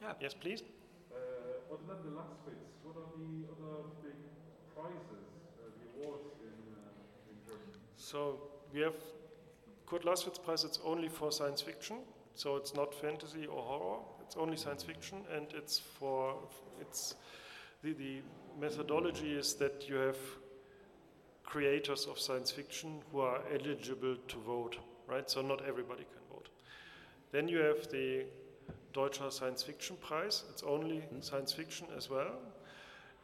[0.00, 0.14] Yeah.
[0.20, 0.62] Yes, please.
[1.72, 2.76] Uh, what the last bits?
[2.84, 4.18] What are the other big
[4.76, 5.24] prizes,
[5.56, 6.28] uh, the awards
[7.96, 8.40] so
[8.74, 8.96] we have
[9.86, 11.98] Kurd Laßwitz Prize, it's only for science fiction,
[12.34, 16.36] so it's not fantasy or horror, it's only science fiction, and it's for,
[16.78, 17.14] it's,
[17.82, 18.20] the, the
[18.60, 20.18] methodology is that you have
[21.42, 25.30] creators of science fiction who are eligible to vote, right?
[25.30, 26.48] So not everybody can vote.
[27.30, 28.26] Then you have the
[28.92, 31.20] Deutscher Science Fiction Prize, it's only mm-hmm.
[31.20, 32.34] science fiction as well.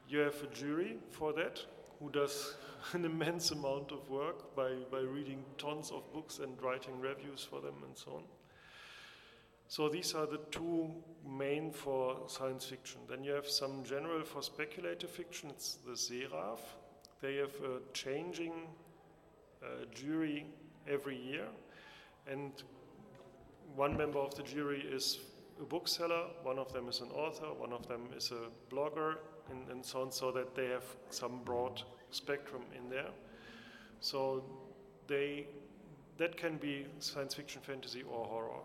[0.09, 1.61] You have a jury for that
[1.99, 2.55] who does
[2.93, 7.61] an immense amount of work by, by reading tons of books and writing reviews for
[7.61, 8.23] them and so on.
[9.71, 10.91] So these are the two
[11.29, 13.01] main for science fiction.
[13.07, 16.77] Then you have some general for speculative fiction, it's the Seraph.
[17.21, 18.55] They have a changing
[19.63, 20.47] uh, jury
[20.89, 21.45] every year,
[22.27, 22.53] and
[23.77, 25.19] one member of the jury is
[25.61, 29.17] a bookseller, one of them is an author, one of them is a blogger,
[29.51, 33.11] and, and so on, so that they have some broad spectrum in there.
[34.01, 34.45] So
[35.07, 35.47] they
[36.19, 38.61] that can be science fiction, fantasy, or horror.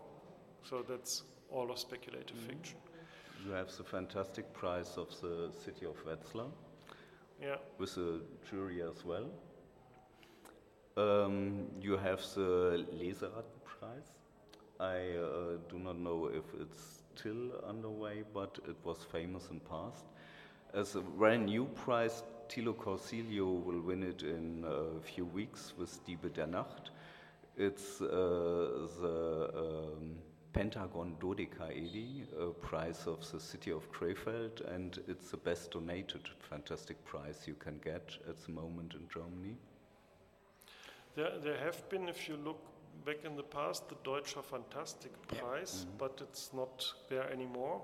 [0.64, 2.48] So that's all of speculative mm-hmm.
[2.48, 2.78] fiction.
[3.46, 6.50] You have the fantastic prize of the city of Wetzlar.
[7.40, 7.56] Yeah.
[7.78, 9.26] With a jury as well.
[10.96, 14.23] Um, you have the Leserat prize.
[14.84, 20.04] I uh, do not know if it's still underway, but it was famous in past.
[20.74, 26.04] As a brand new prize, Thilo Corzilius will win it in a few weeks with
[26.06, 26.90] Diebe der Nacht.
[27.56, 30.16] It's uh, the um,
[30.52, 37.02] Pentagon Dodekaedi, a prize of the city of Krefeld, and it's the best donated fantastic
[37.04, 39.56] prize you can get at the moment in Germany.
[41.16, 42.73] There, there have been, if you look
[43.04, 45.84] back in the past, the Deutscher Fantastic Prize, yeah.
[45.84, 45.98] mm -hmm.
[45.98, 47.80] but it's not there anymore.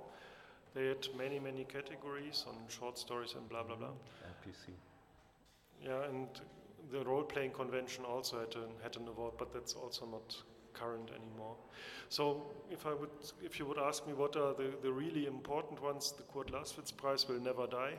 [0.75, 3.95] They had many, many categories on short stories and blah, blah, blah.
[4.31, 4.73] RPC.
[5.83, 6.29] Yeah, and
[6.91, 11.11] the role playing convention also had, a, had an award, but that's also not current
[11.11, 11.57] anymore.
[12.09, 13.11] So if I would,
[13.43, 16.97] if you would ask me what are the, the really important ones, the Kurd Laßwitz
[16.97, 17.95] Prize will never die.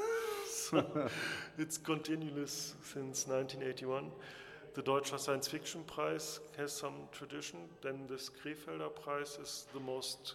[0.48, 1.08] so
[1.58, 4.10] it's continuous since 1981.
[4.74, 7.60] The Deutscher Science Fiction Prize has some tradition.
[7.80, 10.34] Then the Krefelder Prize is the most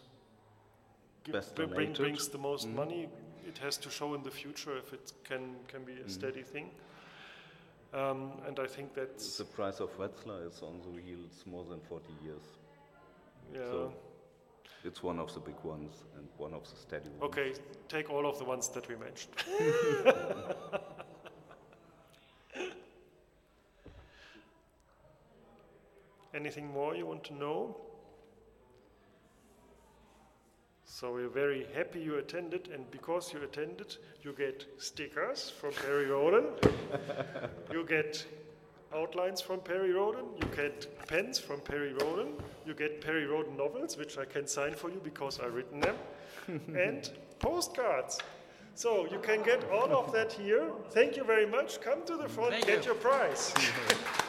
[1.56, 2.76] bring, brings the most mm.
[2.76, 3.10] money.
[3.46, 6.10] It has to show in the future if it can can be a mm.
[6.10, 6.70] steady thing.
[7.94, 11.80] Um, and I think that's the price of Wetzlar is on the wheels more than
[11.90, 12.44] 40 years.
[13.52, 13.60] Yeah.
[13.66, 13.94] So
[14.84, 17.24] it's one of the big ones and one of the steady ones.
[17.24, 17.54] Okay,
[17.88, 19.34] take all of the ones that we mentioned.
[26.40, 27.76] Anything more you want to know?
[30.86, 36.06] So we're very happy you attended, and because you attended, you get stickers from Perry
[36.06, 36.46] Rhodan,
[37.72, 38.26] you get
[38.96, 42.34] outlines from Perry Rhodan, you get pens from Perry Rhodan,
[42.66, 45.96] you get Perry Rhodan novels, which I can sign for you because I've written them,
[46.48, 47.10] and
[47.40, 48.18] postcards.
[48.76, 50.72] So you can get all of that here.
[50.92, 51.82] Thank you very much.
[51.82, 52.94] Come to the front, Thank get you.
[52.94, 53.54] your prize.